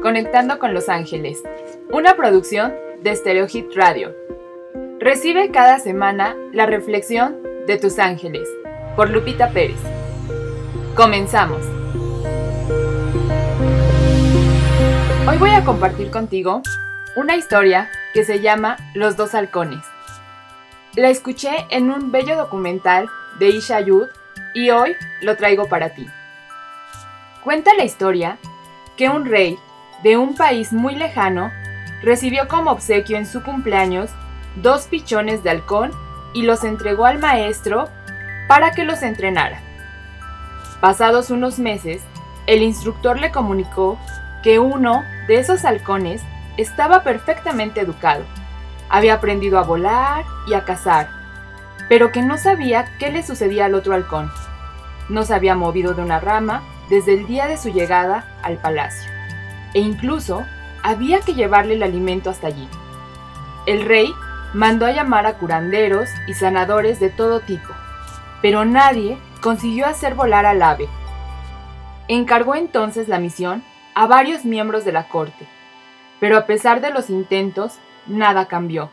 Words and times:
Conectando 0.00 0.58
con 0.58 0.72
los 0.72 0.88
Ángeles, 0.88 1.42
una 1.90 2.16
producción 2.16 2.72
de 3.02 3.14
Stereo 3.14 3.46
Hit 3.46 3.66
Radio. 3.74 4.14
Recibe 4.98 5.50
cada 5.50 5.78
semana 5.78 6.34
la 6.54 6.64
reflexión 6.64 7.36
de 7.66 7.76
tus 7.76 7.98
ángeles 7.98 8.48
por 8.96 9.10
Lupita 9.10 9.50
Pérez. 9.50 9.76
Comenzamos. 10.96 11.60
Hoy 15.28 15.36
voy 15.36 15.50
a 15.50 15.64
compartir 15.66 16.10
contigo 16.10 16.62
una 17.14 17.36
historia 17.36 17.90
que 18.14 18.24
se 18.24 18.40
llama 18.40 18.78
Los 18.94 19.18
dos 19.18 19.34
halcones. 19.34 19.84
La 20.96 21.10
escuché 21.10 21.66
en 21.68 21.90
un 21.90 22.10
bello 22.10 22.38
documental 22.38 23.06
de 23.38 23.50
Isha 23.50 23.80
Yud 23.80 24.08
y 24.54 24.70
hoy 24.70 24.96
lo 25.20 25.36
traigo 25.36 25.68
para 25.68 25.90
ti. 25.90 26.06
Cuenta 27.44 27.74
la 27.74 27.84
historia 27.84 28.38
que 29.02 29.08
un 29.08 29.24
rey 29.24 29.58
de 30.04 30.16
un 30.16 30.36
país 30.36 30.72
muy 30.72 30.94
lejano 30.94 31.50
recibió 32.04 32.46
como 32.46 32.70
obsequio 32.70 33.18
en 33.18 33.26
su 33.26 33.42
cumpleaños 33.42 34.10
dos 34.54 34.86
pichones 34.86 35.42
de 35.42 35.50
halcón 35.50 35.90
y 36.32 36.42
los 36.42 36.62
entregó 36.62 37.04
al 37.04 37.18
maestro 37.18 37.88
para 38.46 38.70
que 38.70 38.84
los 38.84 39.02
entrenara. 39.02 39.60
Pasados 40.80 41.30
unos 41.30 41.58
meses, 41.58 42.00
el 42.46 42.62
instructor 42.62 43.18
le 43.18 43.32
comunicó 43.32 43.98
que 44.40 44.60
uno 44.60 45.02
de 45.26 45.40
esos 45.40 45.64
halcones 45.64 46.22
estaba 46.56 47.02
perfectamente 47.02 47.80
educado. 47.80 48.22
Había 48.88 49.14
aprendido 49.14 49.58
a 49.58 49.64
volar 49.64 50.24
y 50.46 50.54
a 50.54 50.64
cazar, 50.64 51.08
pero 51.88 52.12
que 52.12 52.22
no 52.22 52.38
sabía 52.38 52.96
qué 53.00 53.10
le 53.10 53.24
sucedía 53.26 53.64
al 53.64 53.74
otro 53.74 53.94
halcón. 53.94 54.30
No 55.08 55.24
se 55.24 55.34
había 55.34 55.56
movido 55.56 55.92
de 55.92 56.02
una 56.02 56.20
rama 56.20 56.62
desde 56.92 57.14
el 57.14 57.26
día 57.26 57.48
de 57.48 57.56
su 57.56 57.70
llegada 57.70 58.26
al 58.42 58.58
palacio, 58.58 59.10
e 59.72 59.80
incluso 59.80 60.44
había 60.82 61.20
que 61.20 61.32
llevarle 61.32 61.72
el 61.72 61.82
alimento 61.82 62.28
hasta 62.28 62.48
allí. 62.48 62.68
El 63.64 63.86
rey 63.86 64.12
mandó 64.52 64.84
a 64.84 64.92
llamar 64.92 65.24
a 65.24 65.38
curanderos 65.38 66.10
y 66.26 66.34
sanadores 66.34 67.00
de 67.00 67.08
todo 67.08 67.40
tipo, 67.40 67.72
pero 68.42 68.66
nadie 68.66 69.16
consiguió 69.40 69.86
hacer 69.86 70.14
volar 70.14 70.44
al 70.44 70.60
ave. 70.60 70.86
Encargó 72.08 72.56
entonces 72.56 73.08
la 73.08 73.18
misión 73.18 73.64
a 73.94 74.06
varios 74.06 74.44
miembros 74.44 74.84
de 74.84 74.92
la 74.92 75.08
corte, 75.08 75.46
pero 76.20 76.36
a 76.36 76.44
pesar 76.44 76.82
de 76.82 76.90
los 76.90 77.08
intentos, 77.08 77.78
nada 78.06 78.48
cambió. 78.48 78.90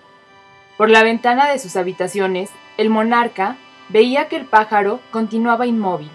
Por 0.77 0.89
la 0.89 1.03
ventana 1.03 1.49
de 1.49 1.59
sus 1.59 1.75
habitaciones, 1.75 2.49
el 2.77 2.89
monarca 2.89 3.57
veía 3.89 4.29
que 4.29 4.37
el 4.37 4.45
pájaro 4.45 5.01
continuaba 5.11 5.67
inmóvil, 5.67 6.09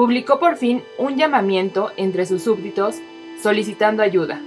publicó 0.00 0.38
por 0.38 0.56
fin 0.56 0.82
un 0.96 1.18
llamamiento 1.18 1.90
entre 1.98 2.24
sus 2.24 2.44
súbditos 2.44 2.96
solicitando 3.42 4.02
ayuda. 4.02 4.40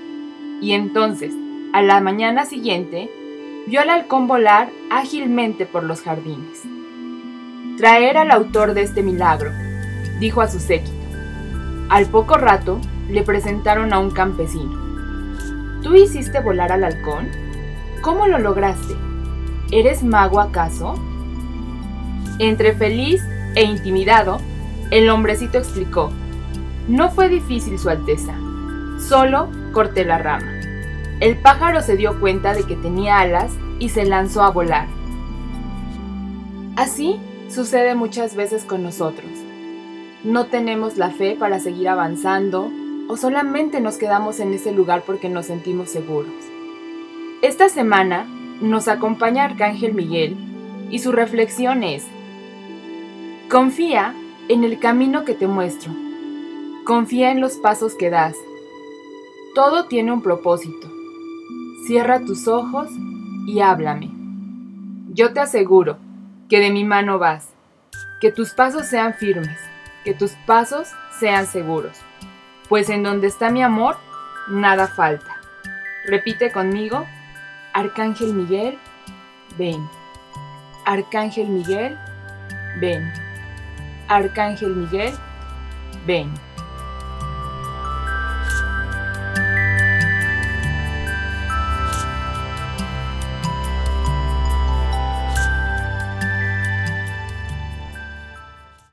Y 0.64 0.72
entonces, 0.72 1.32
a 1.74 1.84
la 1.84 2.02
mañana 2.02 2.46
siguiente, 2.46 3.08
vio 3.68 3.82
al 3.82 3.92
halcón 3.92 4.26
volar 4.26 4.72
ágilmente 4.90 5.68
por 5.68 5.84
los 5.84 6.02
jardines. 6.02 6.64
Traer 7.78 8.18
al 8.18 8.32
autor 8.32 8.74
de 8.74 8.82
este 8.82 9.04
milagro, 9.04 9.52
dijo 10.20 10.42
a 10.42 10.48
su 10.48 10.60
séquito. 10.60 10.98
Al 11.88 12.08
poco 12.08 12.36
rato 12.38 12.82
le 13.08 13.22
presentaron 13.22 13.94
a 13.94 14.00
un 14.00 14.10
campesino. 14.10 14.74
¿Tú 15.84 15.94
hiciste 15.94 16.40
volar 16.40 16.72
al 16.72 16.84
halcón? 16.84 17.30
¿Cómo 18.02 18.26
lo 18.26 18.40
lograste? 18.40 18.96
¿Eres 19.72 20.02
mago 20.02 20.40
acaso? 20.40 20.96
Entre 22.40 22.74
feliz 22.74 23.22
e 23.54 23.66
intimidado, 23.66 24.42
el 24.94 25.10
hombrecito 25.10 25.58
explicó, 25.58 26.12
no 26.88 27.10
fue 27.10 27.28
difícil, 27.28 27.80
Su 27.80 27.90
Alteza, 27.90 28.36
solo 29.00 29.50
corté 29.72 30.06
la 30.06 30.20
rama. 30.20 30.52
El 31.20 31.36
pájaro 31.36 31.82
se 31.82 31.98
dio 31.98 32.20
cuenta 32.20 32.54
de 32.54 32.62
que 32.64 32.76
tenía 32.76 33.20
alas 33.20 33.52
y 33.80 33.90
se 33.90 34.06
lanzó 34.06 34.44
a 34.44 34.52
volar. 34.52 34.86
Así 36.76 37.20
sucede 37.50 37.96
muchas 37.96 38.36
veces 38.36 38.66
con 38.66 38.84
nosotros. 38.84 39.32
No 40.24 40.46
tenemos 40.46 40.96
la 40.98 41.10
fe 41.10 41.36
para 41.40 41.60
seguir 41.60 41.90
avanzando 41.90 42.72
o 43.08 43.18
solamente 43.18 43.82
nos 43.82 43.98
quedamos 43.98 44.40
en 44.40 44.54
ese 44.54 44.72
lugar 44.74 45.02
porque 45.08 45.28
nos 45.28 45.48
sentimos 45.48 45.90
seguros. 45.90 46.34
Esta 47.42 47.68
semana 47.68 48.28
nos 48.62 48.88
acompaña 48.88 49.46
Arcángel 49.46 49.96
Miguel 49.96 50.38
y 50.92 51.00
su 51.00 51.12
reflexión 51.12 51.82
es, 51.82 52.06
confía 53.50 54.14
en 54.50 54.64
el 54.64 54.80
camino 54.80 55.26
que 55.26 55.34
te 55.34 55.48
muestro. 55.48 55.92
Confía 56.86 57.32
en 57.32 57.40
los 57.40 57.54
pasos 57.54 57.96
que 57.96 58.10
das. 58.10 58.36
Todo 59.56 59.86
tiene 59.86 60.12
un 60.12 60.22
propósito. 60.22 60.92
Cierra 61.86 62.20
tus 62.20 62.48
ojos 62.48 62.90
y 63.48 63.62
háblame. 63.62 64.10
Yo 65.14 65.32
te 65.32 65.40
aseguro 65.40 65.98
que 66.50 66.60
de 66.60 66.72
mi 66.72 66.84
mano 66.84 67.20
vas, 67.20 67.50
que 68.20 68.32
tus 68.32 68.52
pasos 68.52 68.88
sean 68.88 69.14
firmes, 69.14 69.60
que 70.04 70.14
tus 70.14 70.32
pasos 70.46 70.90
sean 71.20 71.46
seguros, 71.46 71.98
pues 72.68 72.90
en 72.90 73.04
donde 73.04 73.28
está 73.28 73.50
mi 73.50 73.62
amor, 73.62 73.98
nada 74.50 74.88
falta. 74.88 75.38
Repite 76.06 76.52
conmigo, 76.52 77.06
Arcángel 77.74 78.34
Miguel, 78.34 78.78
ven. 79.58 79.88
Arcángel 80.86 81.48
Miguel, 81.48 81.98
ven. 82.80 83.12
Arcángel 84.14 84.76
Miguel, 84.76 85.14
ven. 86.06 86.32